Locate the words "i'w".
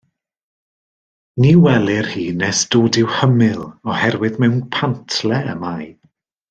3.03-3.13